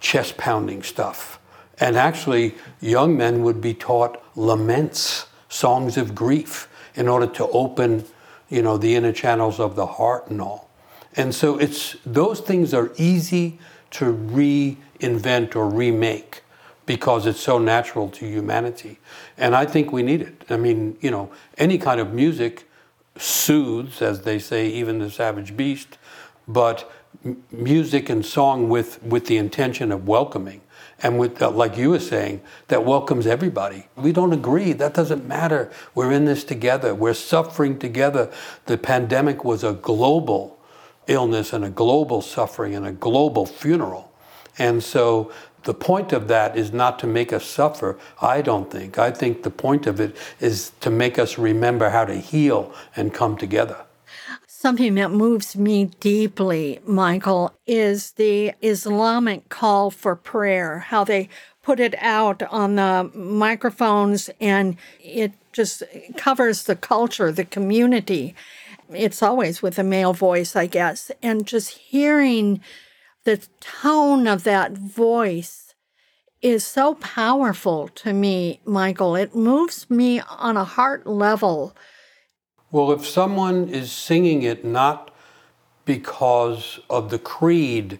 chest 0.00 0.36
pounding 0.36 0.82
stuff 0.82 1.37
and 1.80 1.96
actually, 1.96 2.54
young 2.80 3.16
men 3.16 3.42
would 3.44 3.60
be 3.60 3.74
taught 3.74 4.22
laments, 4.36 5.26
songs 5.48 5.96
of 5.96 6.14
grief, 6.14 6.68
in 6.94 7.08
order 7.08 7.26
to 7.26 7.46
open, 7.48 8.04
you 8.48 8.62
know, 8.62 8.76
the 8.76 8.94
inner 8.94 9.12
channels 9.12 9.60
of 9.60 9.76
the 9.76 9.86
heart 9.86 10.28
and 10.28 10.40
all. 10.40 10.68
And 11.16 11.34
so 11.34 11.58
it's 11.58 11.96
those 12.04 12.40
things 12.40 12.74
are 12.74 12.90
easy 12.96 13.58
to 13.92 14.12
reinvent 14.12 15.56
or 15.56 15.68
remake 15.68 16.42
because 16.86 17.26
it's 17.26 17.40
so 17.40 17.58
natural 17.58 18.08
to 18.08 18.26
humanity. 18.26 18.98
And 19.36 19.54
I 19.54 19.66
think 19.66 19.92
we 19.92 20.02
need 20.02 20.22
it. 20.22 20.44
I 20.48 20.56
mean, 20.56 20.96
you 21.00 21.10
know, 21.10 21.30
any 21.58 21.78
kind 21.78 22.00
of 22.00 22.12
music 22.12 22.68
soothes, 23.16 24.00
as 24.00 24.22
they 24.22 24.38
say, 24.38 24.68
even 24.68 24.98
the 24.98 25.10
savage 25.10 25.56
beast, 25.56 25.98
but 26.46 26.90
m- 27.24 27.42
music 27.50 28.08
and 28.08 28.24
song 28.24 28.68
with, 28.68 29.02
with 29.02 29.26
the 29.26 29.36
intention 29.36 29.92
of 29.92 30.08
welcoming 30.08 30.62
and 31.02 31.18
with 31.18 31.40
uh, 31.40 31.50
like 31.50 31.76
you 31.76 31.90
were 31.90 31.98
saying 31.98 32.40
that 32.68 32.84
welcomes 32.84 33.26
everybody. 33.26 33.86
We 33.96 34.12
don't 34.12 34.32
agree. 34.32 34.72
That 34.72 34.94
doesn't 34.94 35.26
matter. 35.26 35.70
We're 35.94 36.12
in 36.12 36.24
this 36.24 36.44
together. 36.44 36.94
We're 36.94 37.14
suffering 37.14 37.78
together. 37.78 38.30
The 38.66 38.78
pandemic 38.78 39.44
was 39.44 39.64
a 39.64 39.74
global 39.74 40.58
illness 41.06 41.52
and 41.52 41.64
a 41.64 41.70
global 41.70 42.20
suffering 42.20 42.74
and 42.74 42.86
a 42.86 42.92
global 42.92 43.46
funeral. 43.46 44.12
And 44.58 44.82
so 44.82 45.32
the 45.62 45.74
point 45.74 46.12
of 46.12 46.28
that 46.28 46.56
is 46.56 46.72
not 46.72 46.98
to 47.00 47.06
make 47.06 47.32
us 47.32 47.44
suffer 47.44 47.98
i 48.22 48.40
don't 48.40 48.70
think. 48.70 48.98
I 48.98 49.10
think 49.10 49.42
the 49.42 49.50
point 49.50 49.86
of 49.86 50.00
it 50.00 50.16
is 50.40 50.72
to 50.80 50.90
make 50.90 51.18
us 51.18 51.38
remember 51.38 51.90
how 51.90 52.04
to 52.04 52.14
heal 52.14 52.72
and 52.96 53.12
come 53.12 53.36
together 53.36 53.76
Something 54.68 54.96
that 54.96 55.10
moves 55.10 55.56
me 55.56 55.86
deeply, 55.98 56.80
Michael, 56.84 57.54
is 57.66 58.10
the 58.12 58.52
Islamic 58.60 59.48
call 59.48 59.90
for 59.90 60.14
prayer, 60.14 60.80
how 60.80 61.04
they 61.04 61.30
put 61.62 61.80
it 61.80 61.94
out 61.96 62.42
on 62.42 62.76
the 62.76 63.10
microphones 63.14 64.28
and 64.42 64.76
it 65.00 65.32
just 65.54 65.84
covers 66.18 66.64
the 66.64 66.76
culture, 66.76 67.32
the 67.32 67.46
community. 67.46 68.34
It's 68.90 69.22
always 69.22 69.62
with 69.62 69.78
a 69.78 69.82
male 69.82 70.12
voice, 70.12 70.54
I 70.54 70.66
guess. 70.66 71.10
And 71.22 71.46
just 71.46 71.70
hearing 71.70 72.60
the 73.24 73.38
tone 73.60 74.26
of 74.26 74.44
that 74.44 74.72
voice 74.72 75.72
is 76.42 76.62
so 76.62 76.96
powerful 76.96 77.88
to 77.94 78.12
me, 78.12 78.60
Michael. 78.66 79.16
It 79.16 79.34
moves 79.34 79.88
me 79.88 80.20
on 80.20 80.58
a 80.58 80.64
heart 80.64 81.06
level 81.06 81.74
well, 82.70 82.92
if 82.92 83.06
someone 83.06 83.68
is 83.68 83.90
singing 83.90 84.42
it 84.42 84.64
not 84.64 85.10
because 85.84 86.80
of 86.90 87.08
the 87.10 87.18
creed 87.18 87.98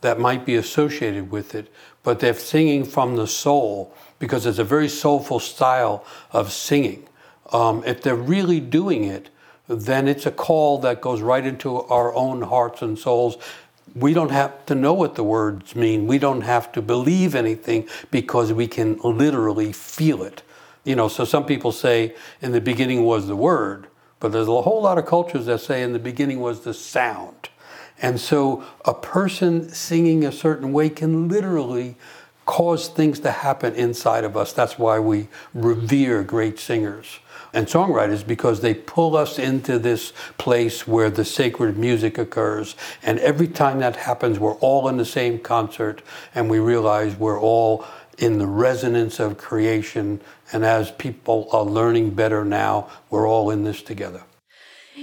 that 0.00 0.18
might 0.18 0.46
be 0.46 0.54
associated 0.54 1.30
with 1.30 1.54
it, 1.54 1.72
but 2.02 2.20
they're 2.20 2.34
singing 2.34 2.84
from 2.84 3.16
the 3.16 3.26
soul 3.26 3.94
because 4.18 4.46
it's 4.46 4.58
a 4.58 4.64
very 4.64 4.88
soulful 4.88 5.38
style 5.38 6.04
of 6.32 6.52
singing. 6.52 7.06
Um, 7.52 7.82
if 7.84 8.02
they're 8.02 8.14
really 8.14 8.60
doing 8.60 9.04
it, 9.04 9.28
then 9.68 10.08
it's 10.08 10.26
a 10.26 10.30
call 10.30 10.78
that 10.78 11.00
goes 11.00 11.20
right 11.20 11.44
into 11.44 11.82
our 11.82 12.14
own 12.14 12.42
hearts 12.42 12.82
and 12.82 12.98
souls. 12.98 13.36
we 13.94 14.12
don't 14.12 14.30
have 14.30 14.66
to 14.66 14.74
know 14.74 14.92
what 14.92 15.14
the 15.14 15.24
words 15.24 15.74
mean. 15.74 16.06
We 16.06 16.18
don't 16.18 16.42
have 16.42 16.70
to 16.72 16.82
believe 16.82 17.34
anything 17.34 17.88
because 18.10 18.52
we 18.52 18.66
can 18.66 18.98
literally 19.02 19.72
feel 19.72 20.22
it. 20.22 20.42
You 20.84 20.96
know, 20.96 21.08
so 21.08 21.24
some 21.24 21.44
people 21.44 21.72
say 21.72 22.14
in 22.40 22.52
the 22.52 22.60
beginning 22.60 23.04
was 23.04 23.26
the 23.26 23.36
word, 23.36 23.88
but 24.20 24.32
there's 24.32 24.48
a 24.48 24.62
whole 24.62 24.82
lot 24.82 24.98
of 24.98 25.06
cultures 25.06 25.46
that 25.46 25.60
say 25.60 25.82
in 25.82 25.92
the 25.92 25.98
beginning 25.98 26.40
was 26.40 26.60
the 26.60 26.74
sound. 26.74 27.48
And 28.00 28.20
so 28.20 28.64
a 28.84 28.94
person 28.94 29.70
singing 29.70 30.24
a 30.24 30.32
certain 30.32 30.72
way 30.72 30.88
can 30.90 31.28
literally 31.28 31.96
cause 32.44 32.88
things 32.88 33.18
to 33.20 33.30
happen 33.30 33.74
inside 33.74 34.24
of 34.24 34.36
us. 34.36 34.52
That's 34.52 34.78
why 34.78 34.98
we 34.98 35.28
revere 35.52 36.22
great 36.22 36.58
singers 36.58 37.18
and 37.52 37.66
songwriters 37.66 38.24
because 38.26 38.60
they 38.60 38.74
pull 38.74 39.16
us 39.16 39.38
into 39.38 39.78
this 39.78 40.12
place 40.36 40.86
where 40.86 41.10
the 41.10 41.24
sacred 41.24 41.78
music 41.78 42.18
occurs. 42.18 42.76
And 43.02 43.18
every 43.20 43.48
time 43.48 43.80
that 43.80 43.96
happens, 43.96 44.38
we're 44.38 44.54
all 44.56 44.88
in 44.88 44.98
the 44.98 45.04
same 45.04 45.38
concert 45.38 46.02
and 46.34 46.50
we 46.50 46.58
realize 46.58 47.16
we're 47.16 47.40
all 47.40 47.84
in 48.18 48.38
the 48.38 48.46
resonance 48.46 49.18
of 49.18 49.38
creation. 49.38 50.20
And 50.52 50.64
as 50.64 50.90
people 50.92 51.48
are 51.52 51.64
learning 51.64 52.10
better 52.10 52.44
now, 52.44 52.88
we're 53.10 53.28
all 53.28 53.50
in 53.50 53.64
this 53.64 53.82
together. 53.82 54.22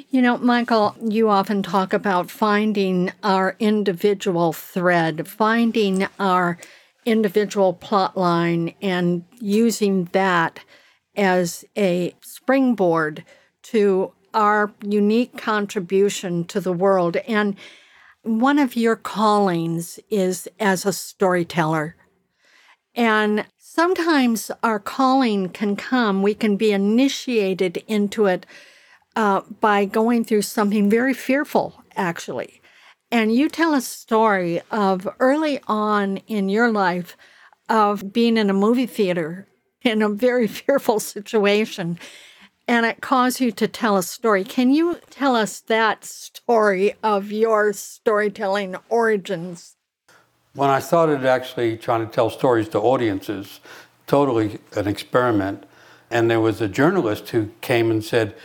You 0.09 0.21
know, 0.21 0.37
Michael, 0.37 0.95
you 1.01 1.29
often 1.29 1.61
talk 1.61 1.93
about 1.93 2.31
finding 2.31 3.11
our 3.21 3.55
individual 3.59 4.53
thread, 4.53 5.27
finding 5.27 6.07
our 6.19 6.57
individual 7.05 7.73
plot 7.73 8.17
line, 8.17 8.73
and 8.81 9.23
using 9.39 10.05
that 10.13 10.61
as 11.15 11.63
a 11.77 12.15
springboard 12.21 13.23
to 13.63 14.13
our 14.33 14.71
unique 14.83 15.37
contribution 15.37 16.43
to 16.45 16.59
the 16.59 16.73
world. 16.73 17.17
And 17.27 17.55
one 18.23 18.57
of 18.57 18.75
your 18.75 18.95
callings 18.95 19.99
is 20.09 20.47
as 20.59 20.85
a 20.85 20.93
storyteller. 20.93 21.95
And 22.95 23.45
sometimes 23.73 24.51
our 24.61 24.79
calling 24.79 25.49
can 25.49 25.75
come, 25.75 26.21
we 26.21 26.35
can 26.35 26.55
be 26.57 26.71
initiated 26.71 27.83
into 27.87 28.27
it 28.27 28.45
uh, 29.15 29.41
by 29.59 29.83
going 29.83 30.23
through 30.23 30.43
something 30.43 30.91
very 30.91 31.13
fearful, 31.13 31.83
actually. 31.95 32.61
And 33.11 33.33
you 33.33 33.49
tell 33.49 33.73
a 33.73 33.81
story 33.81 34.61
of 34.69 35.07
early 35.19 35.59
on 35.67 36.17
in 36.27 36.49
your 36.49 36.71
life 36.71 37.17
of 37.67 38.13
being 38.13 38.37
in 38.37 38.51
a 38.51 38.53
movie 38.53 38.85
theater 38.85 39.47
in 39.81 40.03
a 40.03 40.09
very 40.09 40.47
fearful 40.47 40.99
situation 40.99 41.97
and 42.67 42.85
it 42.85 43.01
caused 43.01 43.41
you 43.41 43.51
to 43.51 43.67
tell 43.67 43.97
a 43.97 44.03
story. 44.03 44.43
Can 44.43 44.71
you 44.71 44.99
tell 45.09 45.35
us 45.35 45.59
that 45.61 46.05
story 46.05 46.93
of 47.03 47.31
your 47.31 47.73
storytelling 47.73 48.77
origins? 48.87 49.75
When 50.55 50.69
I 50.69 50.81
started 50.81 51.25
actually 51.25 51.77
trying 51.77 52.05
to 52.05 52.13
tell 52.13 52.29
stories 52.29 52.69
to 52.69 52.79
audiences, 52.79 53.59
totally 54.05 54.59
an 54.75 54.87
experiment, 54.87 55.63
and 56.11 56.29
there 56.29 56.39
was 56.39 56.61
a 56.61 56.67
journalist 56.67 57.29
who 57.29 57.49
came 57.61 57.89
and 57.89 58.05
said, 58.05 58.35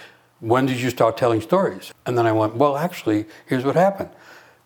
When 0.40 0.64
did 0.64 0.80
you 0.80 0.88
start 0.88 1.18
telling 1.18 1.42
stories? 1.42 1.92
And 2.06 2.16
then 2.16 2.26
I 2.26 2.32
went, 2.32 2.54
Well, 2.54 2.78
actually, 2.78 3.26
here's 3.44 3.62
what 3.62 3.74
happened. 3.74 4.08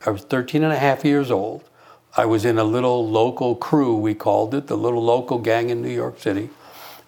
I 0.06 0.11
was 0.11 0.22
13 0.22 0.62
and 0.62 0.72
a 0.72 0.78
half 0.78 1.04
years 1.04 1.32
old. 1.32 1.68
I 2.16 2.26
was 2.26 2.44
in 2.44 2.58
a 2.58 2.64
little 2.64 3.08
local 3.08 3.56
crew, 3.56 3.96
we 3.96 4.14
called 4.14 4.54
it, 4.54 4.68
the 4.68 4.76
little 4.76 5.02
local 5.02 5.38
gang 5.38 5.68
in 5.68 5.82
New 5.82 5.90
York 5.90 6.20
City. 6.20 6.49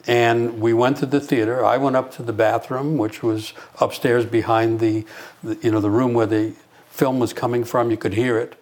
And 0.04 0.60
we 0.60 0.72
went 0.72 0.96
to 0.96 1.06
the 1.06 1.20
theater. 1.20 1.64
I 1.64 1.76
went 1.76 1.94
up 1.94 2.10
to 2.16 2.24
the 2.24 2.32
bathroom, 2.32 2.98
which 2.98 3.22
was 3.22 3.52
upstairs 3.80 4.26
behind 4.26 4.80
the, 4.80 5.06
the 5.44 5.56
you 5.62 5.70
know, 5.70 5.80
the 5.80 5.90
room 5.90 6.12
where 6.12 6.26
the 6.26 6.54
film 6.88 7.20
was 7.20 7.32
coming 7.32 7.62
from. 7.62 7.92
You 7.92 7.96
could 7.96 8.14
hear 8.14 8.36
it. 8.36 8.60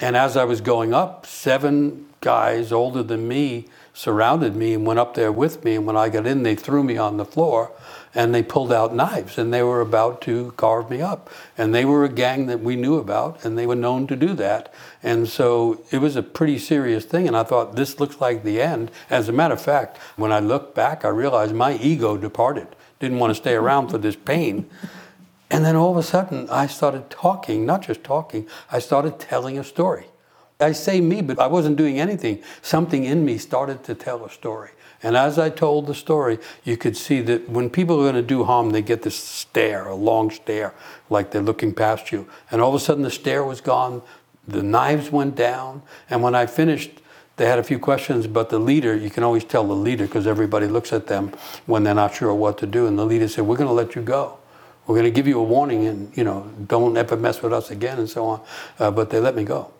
And 0.00 0.16
as 0.16 0.36
I 0.36 0.44
was 0.44 0.60
going 0.60 0.94
up, 0.94 1.26
seven 1.26 2.06
guys 2.20 2.72
older 2.72 3.02
than 3.02 3.28
me 3.28 3.66
surrounded 3.92 4.56
me 4.56 4.74
and 4.74 4.86
went 4.86 4.98
up 4.98 5.14
there 5.14 5.32
with 5.32 5.62
me. 5.64 5.74
And 5.74 5.86
when 5.86 5.96
I 5.96 6.08
got 6.08 6.26
in, 6.26 6.42
they 6.42 6.54
threw 6.54 6.82
me 6.82 6.96
on 6.96 7.18
the 7.18 7.24
floor 7.24 7.70
and 8.14 8.34
they 8.34 8.42
pulled 8.42 8.72
out 8.72 8.94
knives 8.94 9.36
and 9.36 9.52
they 9.52 9.62
were 9.62 9.80
about 9.80 10.22
to 10.22 10.52
carve 10.56 10.90
me 10.90 11.02
up. 11.02 11.28
And 11.58 11.74
they 11.74 11.84
were 11.84 12.04
a 12.04 12.08
gang 12.08 12.46
that 12.46 12.60
we 12.60 12.76
knew 12.76 12.96
about 12.96 13.44
and 13.44 13.58
they 13.58 13.66
were 13.66 13.76
known 13.76 14.06
to 14.06 14.16
do 14.16 14.32
that. 14.34 14.72
And 15.02 15.28
so 15.28 15.84
it 15.90 15.98
was 15.98 16.16
a 16.16 16.22
pretty 16.22 16.58
serious 16.58 17.04
thing. 17.04 17.26
And 17.26 17.36
I 17.36 17.42
thought, 17.42 17.76
this 17.76 18.00
looks 18.00 18.20
like 18.20 18.42
the 18.42 18.60
end. 18.62 18.90
As 19.10 19.28
a 19.28 19.32
matter 19.32 19.54
of 19.54 19.62
fact, 19.62 19.98
when 20.16 20.32
I 20.32 20.40
looked 20.40 20.74
back, 20.74 21.04
I 21.04 21.08
realized 21.08 21.54
my 21.54 21.76
ego 21.76 22.16
departed. 22.16 22.68
Didn't 23.00 23.18
want 23.18 23.30
to 23.32 23.34
stay 23.34 23.54
around 23.54 23.88
for 23.88 23.98
this 23.98 24.16
pain. 24.16 24.68
And 25.50 25.64
then 25.64 25.74
all 25.74 25.90
of 25.90 25.96
a 25.96 26.02
sudden, 26.02 26.48
I 26.48 26.68
started 26.68 27.10
talking, 27.10 27.66
not 27.66 27.82
just 27.82 28.04
talking, 28.04 28.46
I 28.70 28.78
started 28.78 29.18
telling 29.18 29.58
a 29.58 29.64
story. 29.64 30.06
I 30.60 30.72
say 30.72 31.00
me, 31.00 31.22
but 31.22 31.38
I 31.38 31.46
wasn't 31.46 31.76
doing 31.76 31.98
anything. 31.98 32.42
Something 32.62 33.04
in 33.04 33.24
me 33.24 33.38
started 33.38 33.82
to 33.84 33.94
tell 33.94 34.24
a 34.24 34.30
story. 34.30 34.70
And 35.02 35.16
as 35.16 35.38
I 35.38 35.48
told 35.48 35.86
the 35.86 35.94
story, 35.94 36.38
you 36.62 36.76
could 36.76 36.96
see 36.96 37.22
that 37.22 37.48
when 37.48 37.70
people 37.70 37.98
are 37.98 38.12
going 38.12 38.22
to 38.22 38.22
do 38.22 38.44
harm, 38.44 38.70
they 38.70 38.82
get 38.82 39.02
this 39.02 39.16
stare, 39.16 39.86
a 39.86 39.94
long 39.94 40.30
stare, 40.30 40.74
like 41.08 41.30
they're 41.30 41.42
looking 41.42 41.74
past 41.74 42.12
you. 42.12 42.28
And 42.50 42.60
all 42.60 42.68
of 42.68 42.74
a 42.74 42.84
sudden, 42.84 43.02
the 43.02 43.10
stare 43.10 43.42
was 43.42 43.62
gone, 43.62 44.02
the 44.46 44.62
knives 44.62 45.10
went 45.10 45.34
down. 45.36 45.82
And 46.10 46.22
when 46.22 46.34
I 46.34 46.44
finished, 46.44 46.90
they 47.36 47.46
had 47.46 47.58
a 47.58 47.62
few 47.62 47.78
questions, 47.78 48.26
but 48.26 48.50
the 48.50 48.58
leader, 48.58 48.94
you 48.94 49.08
can 49.08 49.24
always 49.24 49.44
tell 49.44 49.66
the 49.66 49.72
leader 49.72 50.04
because 50.04 50.26
everybody 50.26 50.66
looks 50.66 50.92
at 50.92 51.06
them 51.06 51.32
when 51.64 51.82
they're 51.82 51.94
not 51.94 52.14
sure 52.14 52.34
what 52.34 52.58
to 52.58 52.66
do. 52.66 52.86
And 52.86 52.98
the 52.98 53.06
leader 53.06 53.26
said, 53.26 53.46
We're 53.46 53.56
going 53.56 53.68
to 53.68 53.72
let 53.72 53.96
you 53.96 54.02
go 54.02 54.39
we're 54.90 54.96
going 54.96 55.04
to 55.04 55.16
give 55.16 55.28
you 55.28 55.38
a 55.38 55.42
warning 55.42 55.86
and 55.86 56.16
you 56.16 56.24
know 56.24 56.50
don't 56.66 56.96
ever 56.96 57.16
mess 57.16 57.40
with 57.42 57.52
us 57.52 57.70
again 57.70 58.00
and 58.00 58.10
so 58.10 58.26
on 58.26 58.40
uh, 58.80 58.90
but 58.90 59.08
they 59.10 59.20
let 59.20 59.36
me 59.36 59.44
go. 59.44 59.70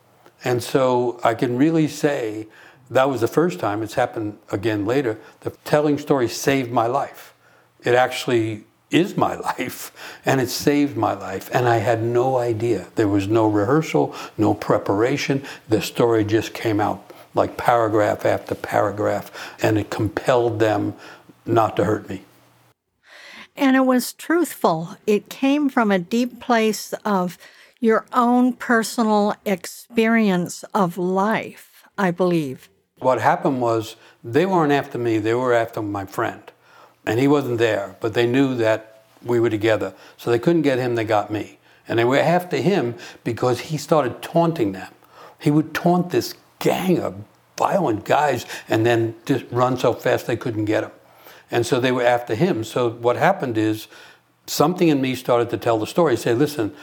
And 0.44 0.62
so 0.62 1.18
i 1.24 1.34
can 1.34 1.56
really 1.56 1.88
say 1.88 2.46
that 2.90 3.08
was 3.08 3.20
the 3.20 3.28
first 3.28 3.58
time 3.58 3.82
it's 3.82 3.94
happened 3.94 4.38
again 4.52 4.86
later 4.86 5.18
the 5.40 5.50
telling 5.64 5.98
story 5.98 6.28
saved 6.28 6.70
my 6.70 6.86
life. 6.86 7.34
It 7.82 7.94
actually 7.94 8.66
is 8.90 9.16
my 9.16 9.34
life 9.50 9.90
and 10.24 10.40
it 10.40 10.48
saved 10.48 10.96
my 10.96 11.14
life 11.14 11.50
and 11.52 11.68
i 11.68 11.78
had 11.78 12.04
no 12.04 12.38
idea. 12.38 12.86
There 12.94 13.08
was 13.08 13.26
no 13.26 13.48
rehearsal 13.48 14.14
no 14.38 14.54
preparation. 14.54 15.42
The 15.68 15.82
story 15.82 16.24
just 16.24 16.54
came 16.54 16.78
out 16.78 17.12
like 17.34 17.56
paragraph 17.56 18.24
after 18.24 18.54
paragraph 18.54 19.32
and 19.60 19.76
it 19.76 19.90
compelled 19.90 20.60
them 20.60 20.94
not 21.44 21.74
to 21.76 21.84
hurt 21.84 22.08
me 22.08 22.22
and 23.60 23.76
it 23.76 23.84
was 23.84 24.14
truthful. 24.14 24.96
It 25.06 25.28
came 25.28 25.68
from 25.68 25.92
a 25.92 25.98
deep 25.98 26.40
place 26.40 26.94
of 27.04 27.36
your 27.78 28.06
own 28.12 28.54
personal 28.54 29.34
experience 29.44 30.64
of 30.74 30.96
life, 30.96 31.84
I 31.96 32.10
believe. 32.10 32.70
What 32.98 33.20
happened 33.20 33.60
was 33.60 33.96
they 34.24 34.46
weren't 34.46 34.72
after 34.72 34.98
me, 34.98 35.18
they 35.18 35.34
were 35.34 35.52
after 35.52 35.82
my 35.82 36.06
friend. 36.06 36.42
And 37.06 37.20
he 37.20 37.28
wasn't 37.28 37.58
there, 37.58 37.96
but 38.00 38.14
they 38.14 38.26
knew 38.26 38.54
that 38.56 39.02
we 39.22 39.38
were 39.38 39.50
together. 39.50 39.94
So 40.16 40.30
they 40.30 40.38
couldn't 40.38 40.62
get 40.62 40.78
him, 40.78 40.94
they 40.94 41.04
got 41.04 41.30
me. 41.30 41.58
And 41.86 41.98
they 41.98 42.04
were 42.04 42.18
after 42.18 42.56
him 42.56 42.94
because 43.24 43.60
he 43.60 43.76
started 43.76 44.22
taunting 44.22 44.72
them. 44.72 44.92
He 45.38 45.50
would 45.50 45.74
taunt 45.74 46.10
this 46.10 46.34
gang 46.58 46.98
of 46.98 47.14
violent 47.58 48.04
guys 48.06 48.46
and 48.68 48.86
then 48.86 49.14
just 49.26 49.44
run 49.50 49.76
so 49.76 49.92
fast 49.92 50.26
they 50.26 50.36
couldn't 50.36 50.64
get 50.66 50.84
him. 50.84 50.92
And 51.50 51.66
so 51.66 51.80
they 51.80 51.92
were 51.92 52.04
after 52.04 52.34
him. 52.34 52.64
So 52.64 52.90
what 52.90 53.16
happened 53.16 53.58
is 53.58 53.88
something 54.46 54.88
in 54.88 55.00
me 55.00 55.14
started 55.14 55.50
to 55.50 55.56
tell 55.56 55.78
the 55.78 55.86
story. 55.86 56.16
Say, 56.16 56.34
listen, 56.34 56.74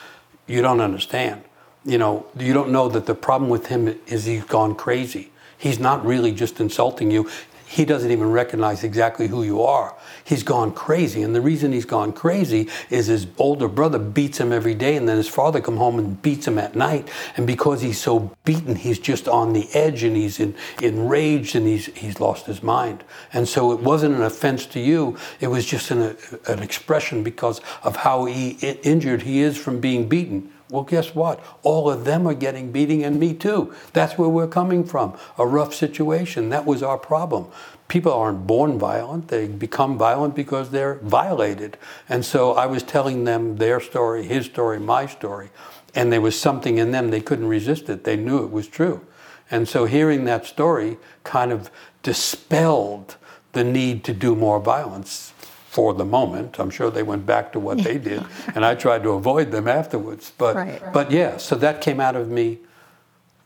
you 0.46 0.62
don't 0.62 0.82
understand. 0.82 1.44
You 1.86 1.98
know, 1.98 2.26
you 2.38 2.54
don't 2.54 2.72
know 2.72 2.90
that 2.90 3.06
the 3.06 3.16
problem 3.16 3.50
with 3.50 3.68
him 3.68 4.00
is 4.08 4.26
he's 4.26 4.44
gone 4.44 4.76
crazy. 4.76 5.32
He's 5.58 5.80
not 5.80 6.06
really 6.06 6.32
just 6.32 6.60
insulting 6.60 7.12
you 7.12 7.30
he 7.70 7.84
doesn't 7.84 8.12
even 8.12 8.32
recognize 8.32 8.84
exactly 8.84 9.28
who 9.28 9.44
you 9.44 9.62
are. 9.62 9.94
He's 10.24 10.42
gone 10.42 10.72
crazy. 10.72 11.22
And 11.22 11.36
the 11.36 11.42
reason 11.42 11.74
he's 11.74 11.86
gone 11.86 12.14
crazy 12.14 12.70
is 12.90 13.08
his 13.08 13.28
older 13.38 13.68
brother 13.68 14.00
beats 14.00 14.40
him 14.40 14.54
every 14.54 14.74
day, 14.74 14.96
and 14.96 15.08
then 15.08 15.18
his 15.18 15.28
father 15.28 15.60
come 15.60 15.76
home 15.76 16.00
and 16.00 16.22
beats 16.22 16.48
him 16.48 16.58
at 16.58 16.76
night. 16.76 17.10
And 17.36 17.46
because 17.46 17.82
he's 17.82 18.00
so 18.00 18.32
beaten, 18.46 18.76
he's 18.76 19.00
just 19.00 19.28
on 19.28 19.52
the 19.52 19.68
edge 19.74 20.04
and 20.04 20.16
he's 20.16 20.40
in, 20.40 20.56
enraged 20.82 21.58
and 21.58 21.68
he's, 21.68 21.88
he's 21.88 22.22
lost 22.22 22.46
his 22.46 22.64
mind. 22.64 23.04
And 23.34 23.50
so 23.50 23.74
it 23.74 23.82
wasn't 23.82 24.16
an 24.16 24.22
offense 24.22 24.66
to 24.68 24.80
you, 24.80 25.18
it 25.42 25.48
was 25.48 25.66
just 25.66 25.92
an, 25.92 26.16
an 26.48 26.60
expression 26.60 27.22
because 27.22 27.60
of 27.84 27.98
how 27.98 28.26
he, 28.26 28.52
injured 28.84 29.24
he 29.24 29.42
is 29.42 29.58
from 29.58 29.82
being 29.82 30.08
beaten. 30.08 30.54
Well, 30.70 30.84
guess 30.84 31.16
what? 31.16 31.44
All 31.64 31.90
of 31.90 32.04
them 32.04 32.28
are 32.28 32.34
getting 32.34 32.72
beating, 32.72 33.04
and 33.04 33.20
me 33.20 33.34
too. 33.34 33.74
That's 33.94 34.18
where 34.18 34.28
we're 34.28 34.48
coming 34.48 34.84
from. 34.84 35.18
A 35.38 35.48
rough 35.48 35.74
situation. 35.74 36.50
That 36.50 36.66
was 36.66 36.84
our 36.84 36.98
problem. 36.98 37.48
People 37.88 38.12
aren't 38.12 38.46
born 38.46 38.78
violent, 38.78 39.30
they 39.30 39.48
become 39.48 39.98
violent 39.98 40.36
because 40.36 40.72
they're 40.72 40.96
violated. 40.96 41.78
And 42.10 42.26
so 42.26 42.52
I 42.52 42.66
was 42.66 42.84
telling 42.84 43.24
them 43.24 43.58
their 43.58 43.80
story, 43.80 44.24
his 44.24 44.46
story, 44.46 44.78
my 44.78 45.06
story, 45.06 45.52
and 45.96 46.12
there 46.12 46.20
was 46.20 46.40
something 46.40 46.78
in 46.78 46.92
them, 46.92 47.12
they 47.12 47.22
couldn't 47.22 47.48
resist 47.48 47.90
it. 47.90 48.04
They 48.04 48.18
knew 48.18 48.44
it 48.44 48.52
was 48.52 48.68
true. 48.68 49.06
And 49.50 49.70
so 49.70 49.86
hearing 49.86 50.26
that 50.26 50.46
story 50.46 50.98
kind 51.24 51.54
of 51.54 51.72
dispelled 52.04 53.16
the 53.54 53.64
need 53.64 54.04
to 54.04 54.14
do 54.14 54.36
more 54.36 54.60
violence 54.60 55.32
for 55.78 55.94
the 55.94 56.04
moment. 56.20 56.60
I'm 56.60 56.72
sure 56.72 56.90
they 56.90 57.04
went 57.04 57.28
back 57.28 57.54
to 57.54 57.60
what 57.60 57.78
they 57.84 58.00
did, 58.00 58.26
and 58.56 58.66
I 58.66 58.74
tried 58.74 59.04
to 59.04 59.12
avoid 59.12 59.52
them 59.52 59.68
afterwards. 59.68 60.32
But 60.36 60.56
right, 60.56 60.82
but 60.92 61.12
yeah, 61.12 61.38
so 61.38 61.54
that 61.66 61.82
came 61.82 62.00
out 62.00 62.16
of 62.16 62.30
me 62.30 62.58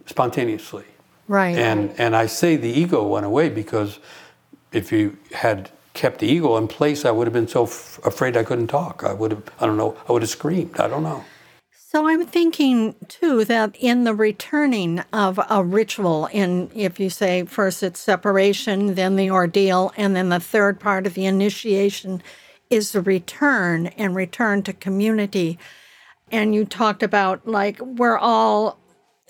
spontaneously. 0.06 0.86
Right. 1.28 1.58
And 1.58 1.94
and 1.98 2.16
I 2.16 2.28
say 2.28 2.56
the 2.56 2.70
ego 2.70 3.06
went 3.06 3.26
away 3.26 3.50
because 3.50 4.00
if 4.72 4.94
you 4.94 5.18
had 5.34 5.72
kept 5.94 6.20
the 6.20 6.28
ego 6.28 6.56
in 6.56 6.70
place, 6.70 7.04
I 7.04 7.12
would 7.12 7.28
have 7.28 7.34
been 7.34 7.50
so 7.50 7.64
f- 7.64 8.00
afraid 8.06 8.38
I 8.38 8.44
couldn't 8.46 8.68
talk. 8.68 9.04
I 9.04 9.12
would 9.12 9.32
have, 9.32 9.44
I 9.60 9.66
don't 9.66 9.76
know, 9.76 9.98
I 10.08 10.14
would 10.14 10.22
have 10.22 10.32
screamed. 10.32 10.80
I 10.80 10.88
don't 10.88 11.04
know. 11.04 11.26
So 11.92 12.08
I'm 12.08 12.26
thinking 12.26 12.96
too 13.10 13.44
that 13.44 13.76
in 13.78 14.06
the 14.06 14.16
returning 14.16 15.00
of 15.12 15.38
a 15.50 15.62
ritual, 15.62 16.28
in 16.28 16.72
if 16.74 17.02
you 17.02 17.10
say 17.10 17.44
first 17.44 17.84
it's 17.84 18.00
separation, 18.00 18.96
then 18.96 19.18
the 19.18 19.30
ordeal, 19.30 19.92
and 19.98 20.16
then 20.16 20.30
the 20.30 20.40
third 20.40 20.80
part 20.80 21.06
of 21.06 21.16
the 21.16 21.26
initiation 21.26 22.24
is 22.70 22.94
the 22.94 23.02
return 23.02 23.88
and 23.88 24.16
return 24.16 24.64
to 24.64 24.72
community. 24.72 25.60
And 26.32 26.56
you 26.56 26.64
talked 26.64 27.04
about 27.04 27.46
like 27.46 27.82
we're 27.82 28.18
all 28.18 28.80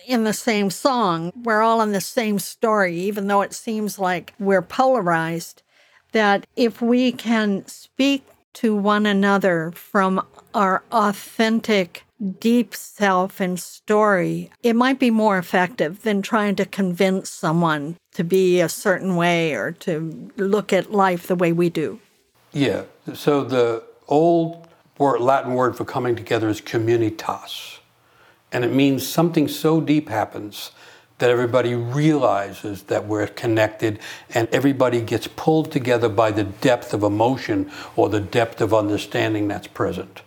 in 0.05 0.23
the 0.23 0.31
same 0.31 0.69
song, 0.69 1.31
we're 1.43 1.63
all 1.63 1.81
in 1.81 1.93
the 1.93 1.99
same 1.99 2.37
story, 2.37 2.95
even 2.95 3.25
though 3.25 3.41
it 3.41 3.55
seems 3.55 3.97
like 3.97 4.35
we're 4.37 4.61
polarized. 4.61 5.63
That 6.11 6.45
if 6.55 6.79
we 6.79 7.11
can 7.11 7.65
speak 7.65 8.23
to 8.53 8.75
one 8.75 9.07
another 9.07 9.71
from 9.71 10.23
our 10.53 10.83
authentic, 10.91 12.03
deep 12.39 12.75
self 12.75 13.39
and 13.39 13.59
story, 13.59 14.51
it 14.61 14.75
might 14.75 14.99
be 14.99 15.09
more 15.09 15.37
effective 15.37 16.03
than 16.03 16.21
trying 16.21 16.55
to 16.55 16.65
convince 16.65 17.29
someone 17.29 17.95
to 18.13 18.23
be 18.23 18.61
a 18.61 18.69
certain 18.69 19.15
way 19.15 19.53
or 19.53 19.71
to 19.71 20.31
look 20.37 20.71
at 20.71 20.91
life 20.91 21.27
the 21.27 21.35
way 21.35 21.51
we 21.51 21.69
do. 21.69 21.99
Yeah. 22.53 22.83
So 23.13 23.43
the 23.43 23.83
old 24.07 24.67
word, 24.97 25.21
Latin 25.21 25.53
word 25.53 25.75
for 25.75 25.85
coming 25.85 26.15
together 26.15 26.49
is 26.49 26.61
communitas. 26.61 27.79
And 28.51 28.65
it 28.65 28.73
means 28.73 29.07
something 29.07 29.47
so 29.47 29.79
deep 29.79 30.09
happens 30.09 30.71
that 31.19 31.29
everybody 31.29 31.75
realizes 31.75 32.83
that 32.83 33.05
we're 33.05 33.27
connected 33.27 33.99
and 34.33 34.47
everybody 34.49 35.01
gets 35.01 35.27
pulled 35.27 35.71
together 35.71 36.09
by 36.09 36.31
the 36.31 36.43
depth 36.43 36.93
of 36.93 37.03
emotion 37.03 37.71
or 37.95 38.09
the 38.09 38.19
depth 38.19 38.59
of 38.59 38.73
understanding 38.73 39.47
that's 39.47 39.67
present. 39.67 40.21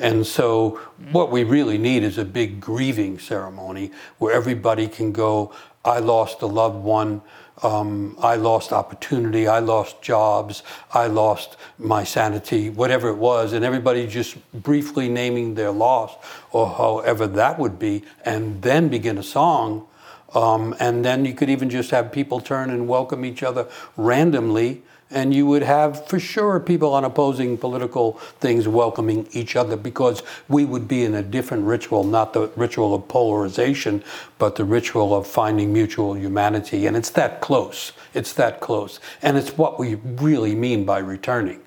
And 0.00 0.26
so, 0.26 0.80
what 1.12 1.30
we 1.30 1.44
really 1.44 1.76
need 1.76 2.02
is 2.02 2.16
a 2.16 2.24
big 2.24 2.58
grieving 2.58 3.18
ceremony 3.18 3.92
where 4.16 4.34
everybody 4.34 4.88
can 4.88 5.12
go, 5.12 5.52
I 5.84 5.98
lost 5.98 6.40
a 6.40 6.46
loved 6.46 6.82
one, 6.82 7.20
um, 7.62 8.16
I 8.18 8.36
lost 8.36 8.72
opportunity, 8.72 9.46
I 9.46 9.58
lost 9.58 10.00
jobs, 10.00 10.62
I 10.92 11.06
lost 11.06 11.58
my 11.78 12.04
sanity, 12.04 12.70
whatever 12.70 13.10
it 13.10 13.16
was, 13.16 13.52
and 13.52 13.62
everybody 13.62 14.06
just 14.06 14.38
briefly 14.52 15.10
naming 15.10 15.54
their 15.54 15.70
loss 15.70 16.16
or 16.50 16.70
however 16.70 17.26
that 17.26 17.58
would 17.58 17.78
be, 17.78 18.02
and 18.24 18.62
then 18.62 18.88
begin 18.88 19.18
a 19.18 19.22
song. 19.22 19.86
Um, 20.34 20.74
and 20.80 21.04
then 21.04 21.26
you 21.26 21.34
could 21.34 21.50
even 21.50 21.68
just 21.68 21.90
have 21.90 22.10
people 22.10 22.40
turn 22.40 22.70
and 22.70 22.88
welcome 22.88 23.24
each 23.24 23.42
other 23.42 23.68
randomly 23.96 24.82
and 25.10 25.34
you 25.34 25.46
would 25.46 25.62
have 25.62 26.06
for 26.06 26.20
sure 26.20 26.60
people 26.60 26.94
on 26.94 27.04
opposing 27.04 27.58
political 27.58 28.12
things 28.38 28.68
welcoming 28.68 29.28
each 29.32 29.56
other 29.56 29.76
because 29.76 30.22
we 30.48 30.64
would 30.64 30.86
be 30.86 31.04
in 31.04 31.14
a 31.14 31.22
different 31.22 31.64
ritual, 31.64 32.04
not 32.04 32.32
the 32.32 32.48
ritual 32.56 32.94
of 32.94 33.08
polarization, 33.08 34.02
but 34.38 34.56
the 34.56 34.64
ritual 34.64 35.14
of 35.14 35.26
finding 35.26 35.72
mutual 35.72 36.16
humanity. 36.16 36.86
And 36.86 36.96
it's 36.96 37.10
that 37.10 37.40
close. 37.40 37.92
It's 38.14 38.32
that 38.34 38.60
close. 38.60 39.00
And 39.22 39.36
it's 39.36 39.56
what 39.56 39.78
we 39.78 39.96
really 39.96 40.54
mean 40.54 40.84
by 40.84 40.98
returning. 40.98 41.60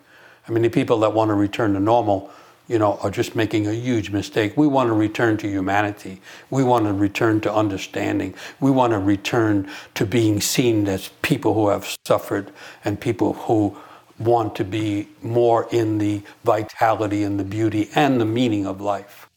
I 0.47 0.51
mean, 0.51 0.63
the 0.63 0.69
people 0.69 0.99
that 0.99 1.13
want 1.13 1.29
to 1.29 1.35
return 1.35 1.73
to 1.73 1.79
normal 1.79 2.31
you 2.67 2.79
know, 2.79 2.97
are 3.03 3.11
just 3.11 3.35
making 3.35 3.67
a 3.67 3.73
huge 3.73 4.09
mistake. 4.09 4.55
We 4.55 4.67
want 4.67 4.87
to 4.87 4.93
return 4.93 5.37
to 5.37 5.47
humanity. 5.47 6.21
We 6.49 6.63
want 6.63 6.85
to 6.85 6.93
return 6.93 7.41
to 7.41 7.53
understanding. 7.53 8.33
We 8.59 8.71
want 8.71 8.93
to 8.93 8.99
return 8.99 9.69
to 9.95 10.05
being 10.05 10.39
seen 10.39 10.87
as 10.87 11.09
people 11.21 11.53
who 11.53 11.67
have 11.69 11.97
suffered 12.05 12.51
and 12.85 12.99
people 12.99 13.33
who 13.33 13.77
want 14.19 14.55
to 14.55 14.63
be 14.63 15.09
more 15.21 15.67
in 15.71 15.97
the 15.97 16.21
vitality 16.43 17.23
and 17.23 17.39
the 17.39 17.43
beauty 17.43 17.89
and 17.95 18.21
the 18.21 18.25
meaning 18.25 18.65
of 18.65 18.79
life. 18.79 19.29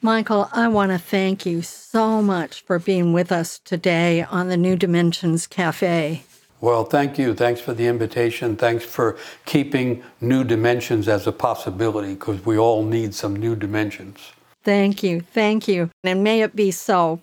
Michael, 0.00 0.48
I 0.52 0.66
want 0.68 0.90
to 0.90 0.98
thank 0.98 1.46
you 1.46 1.62
so 1.62 2.22
much 2.22 2.62
for 2.62 2.78
being 2.78 3.12
with 3.12 3.30
us 3.30 3.60
today 3.60 4.22
on 4.22 4.48
the 4.48 4.56
New 4.56 4.74
Dimensions 4.74 5.46
Cafe. 5.46 6.24
Well, 6.62 6.84
thank 6.84 7.18
you. 7.18 7.34
Thanks 7.34 7.60
for 7.60 7.74
the 7.74 7.88
invitation. 7.88 8.54
Thanks 8.56 8.84
for 8.84 9.18
keeping 9.46 10.04
new 10.20 10.44
dimensions 10.44 11.08
as 11.08 11.26
a 11.26 11.32
possibility 11.32 12.14
because 12.14 12.46
we 12.46 12.56
all 12.56 12.84
need 12.84 13.16
some 13.16 13.34
new 13.34 13.56
dimensions. 13.56 14.30
Thank 14.62 15.02
you. 15.02 15.22
Thank 15.22 15.66
you. 15.66 15.90
And 16.04 16.22
may 16.22 16.40
it 16.40 16.54
be 16.54 16.70
so. 16.70 17.20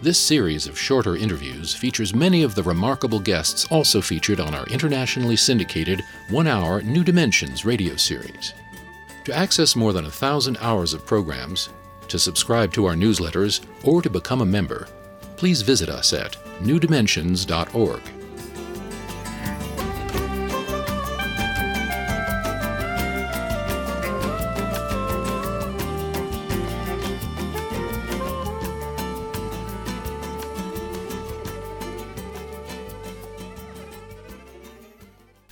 This 0.03 0.19
series 0.19 0.67
of 0.67 0.79
shorter 0.79 1.17
interviews 1.17 1.75
features 1.75 2.15
many 2.15 2.43
of 2.43 2.55
the 2.55 2.63
remarkable 2.63 3.21
guests 3.21 3.67
also 3.71 4.03
featured 4.03 4.41
on 4.41 4.55
our 4.55 4.67
internationally 4.67 5.37
syndicated 5.37 6.03
one 6.29 6.47
hour 6.47 6.83
New 6.83 7.05
Dimensions 7.05 7.65
radio 7.65 7.97
series. 7.97 8.53
To 9.25 9.35
access 9.35 9.75
more 9.75 9.93
than 9.93 10.05
a 10.05 10.11
thousand 10.11 10.59
hours 10.61 10.93
of 10.93 11.07
programs, 11.07 11.71
to 12.09 12.19
subscribe 12.19 12.73
to 12.75 12.85
our 12.85 12.95
newsletters, 12.95 13.65
or 13.83 14.03
to 14.03 14.11
become 14.11 14.43
a 14.43 14.47
member, 14.47 14.89
please 15.37 15.63
visit 15.63 15.89
us 15.89 16.13
at 16.13 16.37
newdimensions.org. 16.61 18.24